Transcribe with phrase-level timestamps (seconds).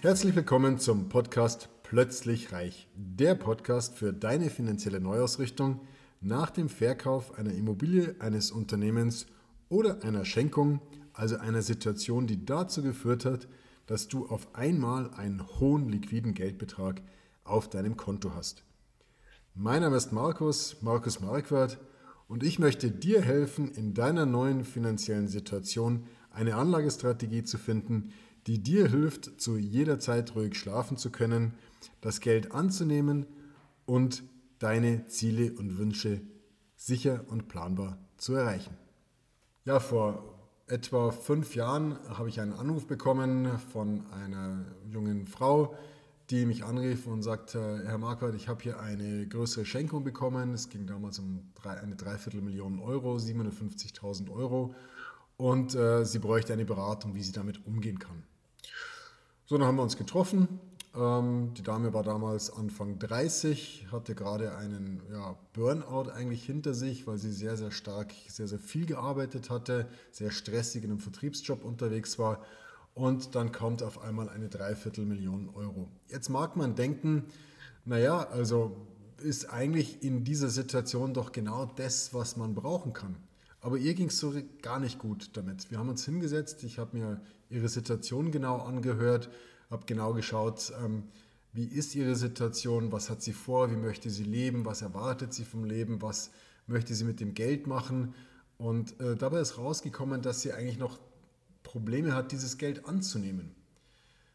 [0.00, 5.80] Herzlich willkommen zum Podcast Plötzlich Reich, der Podcast für deine finanzielle Neuausrichtung
[6.20, 9.26] nach dem Verkauf einer Immobilie, eines Unternehmens
[9.68, 10.80] oder einer Schenkung,
[11.14, 13.48] also einer Situation, die dazu geführt hat,
[13.86, 17.02] dass du auf einmal einen hohen liquiden Geldbetrag
[17.42, 18.62] auf deinem Konto hast.
[19.56, 21.80] Mein Name ist Markus, Markus Marquardt
[22.28, 28.12] und ich möchte dir helfen, in deiner neuen finanziellen Situation eine Anlagestrategie zu finden,
[28.48, 31.52] die dir hilft, zu jeder Zeit ruhig schlafen zu können,
[32.00, 33.26] das Geld anzunehmen
[33.84, 34.22] und
[34.58, 36.22] deine Ziele und Wünsche
[36.74, 38.74] sicher und planbar zu erreichen.
[39.66, 40.34] Ja, vor
[40.66, 45.74] etwa fünf Jahren habe ich einen Anruf bekommen von einer jungen Frau,
[46.30, 50.54] die mich anrief und sagte, Herr Marquardt, ich habe hier eine größere Schenkung bekommen.
[50.54, 54.74] Es ging damals um eine Dreiviertelmillion Euro, 750.000 Euro.
[55.36, 58.24] Und äh, sie bräuchte eine Beratung, wie sie damit umgehen kann.
[59.48, 60.60] So, dann haben wir uns getroffen.
[60.94, 67.06] Ähm, die Dame war damals Anfang 30, hatte gerade einen ja, Burnout eigentlich hinter sich,
[67.06, 71.64] weil sie sehr, sehr stark, sehr, sehr viel gearbeitet hatte, sehr stressig in einem Vertriebsjob
[71.64, 72.44] unterwegs war
[72.92, 75.88] und dann kommt auf einmal eine Dreiviertelmillion Euro.
[76.08, 77.24] Jetzt mag man denken,
[77.86, 78.76] naja, also
[79.16, 83.16] ist eigentlich in dieser Situation doch genau das, was man brauchen kann.
[83.68, 85.70] Aber ihr ging es so gar nicht gut damit.
[85.70, 89.28] Wir haben uns hingesetzt, ich habe mir ihre Situation genau angehört,
[89.68, 91.02] habe genau geschaut, ähm,
[91.52, 95.44] wie ist ihre Situation, was hat sie vor, wie möchte sie leben, was erwartet sie
[95.44, 96.30] vom Leben, was
[96.66, 98.14] möchte sie mit dem Geld machen.
[98.56, 100.98] Und äh, dabei ist rausgekommen, dass sie eigentlich noch
[101.62, 103.54] Probleme hat, dieses Geld anzunehmen.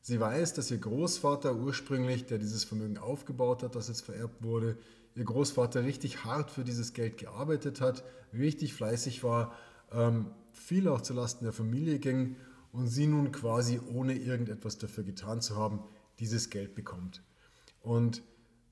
[0.00, 4.76] Sie weiß, dass ihr Großvater ursprünglich, der dieses Vermögen aufgebaut hat, das jetzt vererbt wurde,
[5.14, 9.54] ihr Großvater richtig hart für dieses Geld gearbeitet hat, richtig fleißig war,
[9.92, 12.36] ähm, viel auch zulasten der Familie ging
[12.72, 15.80] und sie nun quasi ohne irgendetwas dafür getan zu haben,
[16.18, 17.22] dieses Geld bekommt.
[17.80, 18.22] Und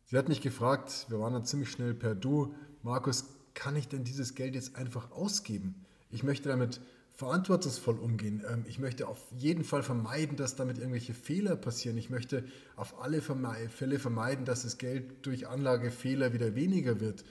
[0.07, 4.05] sie hat mich gefragt, wir waren dann ziemlich schnell per Du, Markus, kann ich denn
[4.05, 5.85] dieses Geld jetzt einfach ausgeben?
[6.11, 6.81] Ich möchte damit
[7.19, 8.45] verantwortungsvoll umgehen.
[8.49, 11.99] Ähm, ich möchte auf jeden Fall vermeiden, dass damit irgendwelche Fehler passieren.
[11.99, 12.45] Ich möchte
[12.77, 17.25] auf alle Fälle vermeiden, dass das Geld durch Anlagefehler wieder weniger wird.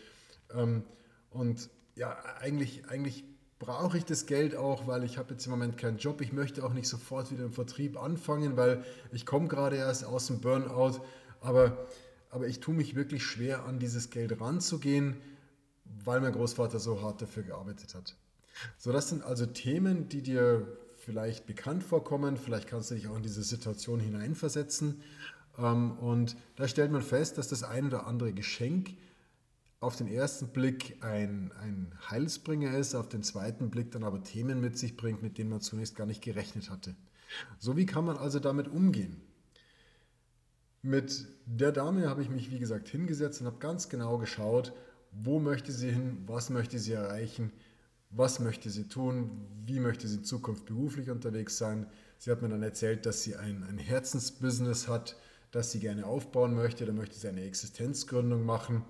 [0.53, 0.84] Ähm,
[1.30, 3.24] und ja, eigentlich, eigentlich
[3.59, 6.19] brauche ich das Geld auch, weil ich habe jetzt im Moment keinen Job.
[6.19, 8.84] Ich möchte auch nicht sofort wieder im Vertrieb anfangen, weil
[9.14, 11.00] ich komme gerade erst aus dem Burnout.
[11.40, 11.88] Aber,
[12.30, 15.16] aber ich tue mich wirklich schwer, an dieses Geld ranzugehen,
[16.04, 18.18] weil mein Großvater so hart dafür gearbeitet hat.
[18.78, 22.38] So, das sind also Themen, die dir vielleicht bekannt vorkommen.
[22.38, 25.01] Vielleicht kannst du dich auch in diese Situation hineinversetzen.
[25.57, 28.95] Ähm, und da stellt man fest, dass das ein oder andere Geschenk
[29.79, 34.59] auf den ersten Blick ein, ein Heilsbringer ist, auf den zweiten Blick dann aber Themen
[34.59, 36.95] mit sich bringt, mit denen man zunächst gar nicht gerechnet hatte.
[37.59, 39.22] So wie kann man also damit umgehen?
[40.81, 44.74] Mit der Dame habe ich mich, wie gesagt, hingesetzt und habe ganz genau geschaut,
[45.12, 47.51] wo möchte sie hin, was möchte sie erreichen,
[48.09, 49.29] was möchte sie tun,
[49.66, 51.88] wie möchte sie in Zukunft beruflich unterwegs sein.
[52.18, 55.16] Sie hat mir dann erzählt, dass sie ein, ein Herzensbusiness hat,
[55.51, 56.85] das sie gerne aufbauen möchte.
[56.85, 58.84] Da möchte sie eine Existenzgründung machen.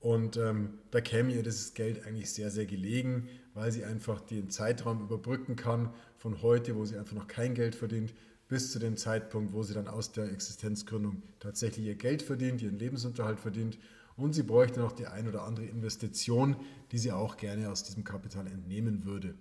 [0.00, 4.50] Und ähm, da käme ihr dieses Geld eigentlich sehr, sehr gelegen, weil sie einfach den
[4.50, 8.12] Zeitraum überbrücken kann von heute, wo sie einfach noch kein Geld verdient,
[8.48, 12.78] bis zu dem Zeitpunkt, wo sie dann aus der Existenzgründung tatsächlich ihr Geld verdient, ihren
[12.78, 13.78] Lebensunterhalt verdient
[14.16, 16.56] und sie bräuchte noch die ein oder andere Investition,
[16.92, 19.34] die sie auch gerne aus diesem Kapital entnehmen würde.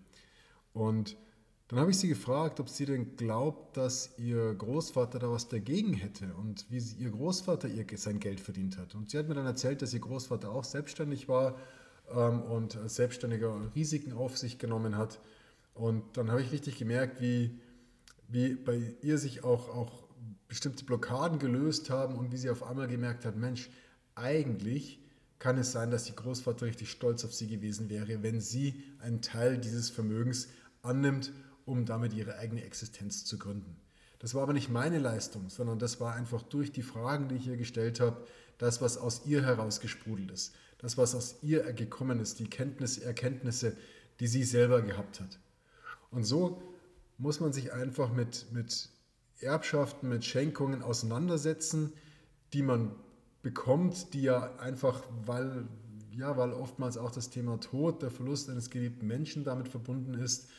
[0.73, 1.15] Und
[1.67, 5.93] dann habe ich sie gefragt, ob sie denn glaubt, dass ihr Großvater da was dagegen
[5.93, 8.95] hätte und wie ihr Großvater ihr sein Geld verdient hat.
[8.95, 11.55] Und sie hat mir dann erzählt, dass ihr Großvater auch selbstständig war
[12.13, 15.19] ähm, und als Selbstständiger Risiken auf sich genommen hat.
[15.73, 17.59] Und dann habe ich richtig gemerkt, wie,
[18.27, 20.03] wie bei ihr sich auch, auch
[20.47, 23.69] bestimmte Blockaden gelöst haben und wie sie auf einmal gemerkt hat, Mensch,
[24.15, 24.99] eigentlich
[25.39, 29.21] kann es sein, dass die Großvater richtig stolz auf sie gewesen wäre, wenn sie einen
[29.21, 30.47] Teil dieses Vermögens
[30.81, 31.33] annimmt,
[31.65, 33.75] um damit ihre eigene Existenz zu gründen.
[34.19, 37.47] Das war aber nicht meine Leistung, sondern das war einfach durch die Fragen, die ich
[37.47, 38.25] ihr gestellt habe,
[38.57, 43.75] das, was aus ihr herausgesprudelt ist, das, was aus ihr gekommen ist, die Kenntnisse, Erkenntnisse,
[44.21, 45.39] die sie selber gehabt hat.
[46.09, 46.61] Und so
[47.17, 48.89] muss man sich einfach mit, mit
[49.39, 51.91] Erbschaften, mit Schenkungen auseinandersetzen,
[52.53, 52.95] die man
[53.43, 55.67] bekommt, die ja einfach, weil,
[56.11, 60.49] ja, weil oftmals auch das Thema Tod, der Verlust eines geliebten Menschen damit verbunden ist.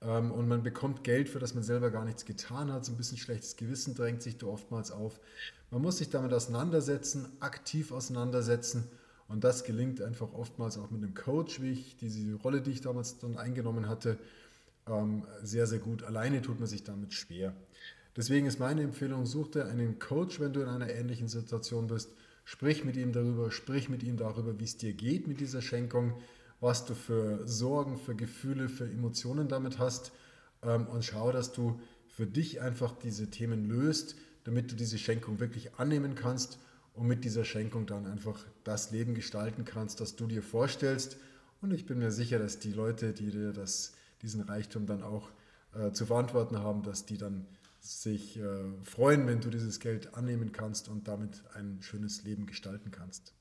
[0.00, 2.84] Ähm, und man bekommt Geld, für das man selber gar nichts getan hat.
[2.84, 5.20] So ein bisschen schlechtes Gewissen drängt sich da oftmals auf.
[5.70, 8.88] Man muss sich damit auseinandersetzen, aktiv auseinandersetzen.
[9.28, 12.80] Und das gelingt einfach oftmals auch mit einem Coach, wie ich diese Rolle, die ich
[12.80, 14.18] damals dann eingenommen hatte,
[14.88, 16.02] ähm, sehr, sehr gut.
[16.02, 17.54] Alleine tut man sich damit schwer.
[18.16, 22.10] Deswegen ist meine Empfehlung, such dir einen Coach, wenn du in einer ähnlichen Situation bist.
[22.52, 26.14] Sprich mit ihm darüber, sprich mit ihm darüber, wie es dir geht mit dieser Schenkung,
[26.58, 30.10] was du für Sorgen, für Gefühle, für Emotionen damit hast
[30.64, 35.38] ähm, und schau, dass du für dich einfach diese Themen löst, damit du diese Schenkung
[35.38, 36.58] wirklich annehmen kannst
[36.94, 41.18] und mit dieser Schenkung dann einfach das Leben gestalten kannst, das du dir vorstellst.
[41.60, 43.92] Und ich bin mir sicher, dass die Leute, die dir das,
[44.22, 45.30] diesen Reichtum dann auch
[45.72, 47.46] äh, zu verantworten haben, dass die dann
[47.80, 48.44] sich äh,
[48.82, 53.34] freuen, wenn du dieses Geld annehmen kannst und damit ein schönes Leben gestalten kannst.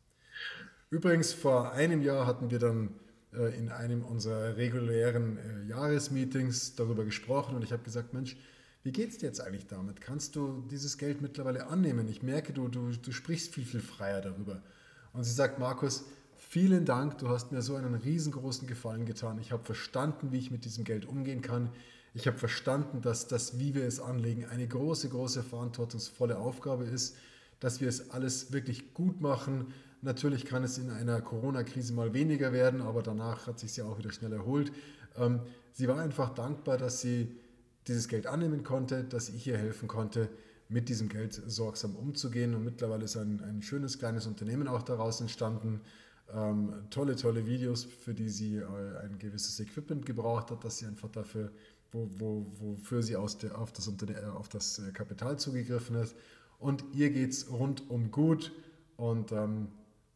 [0.89, 2.89] Übrigens, vor einem Jahr hatten wir dann
[3.33, 8.37] äh, in einem unserer regulären äh, Jahresmeetings darüber gesprochen und ich habe gesagt, Mensch,
[8.83, 10.01] wie geht es dir jetzt eigentlich damit?
[10.01, 12.07] Kannst du dieses Geld mittlerweile annehmen?
[12.07, 14.63] Ich merke, du, du, du sprichst viel, viel freier darüber.
[15.11, 16.05] Und sie sagt, Markus,
[16.37, 19.37] vielen Dank, du hast mir so einen riesengroßen Gefallen getan.
[19.39, 21.69] Ich habe verstanden, wie ich mit diesem Geld umgehen kann.
[22.13, 27.15] Ich habe verstanden, dass das, wie wir es anlegen, eine große, große verantwortungsvolle Aufgabe ist,
[27.59, 29.73] dass wir es alles wirklich gut machen.
[30.01, 33.97] Natürlich kann es in einer Corona-Krise mal weniger werden, aber danach hat sich ja auch
[33.99, 34.71] wieder schnell erholt.
[35.17, 35.41] Ähm,
[35.73, 37.35] sie war einfach dankbar, dass sie
[37.87, 40.29] dieses Geld annehmen konnte, dass ich ihr helfen konnte,
[40.69, 42.55] mit diesem Geld sorgsam umzugehen.
[42.55, 45.81] Und mittlerweile ist ein, ein schönes kleines Unternehmen auch daraus entstanden.
[46.33, 48.65] Ähm, tolle, tolle Videos, für die sie äh,
[49.03, 51.51] ein gewisses Equipment gebraucht hat, dass sie einfach dafür
[51.91, 56.15] wo, wo, wofür sie aus der, auf, das, äh, auf das äh, Kapital zugegriffen hat.
[56.59, 58.51] Und ihr geht es rundum gut
[58.97, 59.69] und ähm,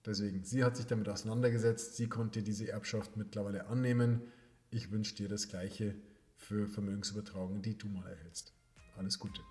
[0.06, 4.22] deswegen, sie hat sich damit auseinandergesetzt, sie konnte diese Erbschaft mittlerweile annehmen.
[4.70, 5.96] Ich wünsche dir das Gleiche
[6.36, 8.54] für Vermögensübertragungen, die du mal erhältst.
[8.98, 9.42] Alles Gute.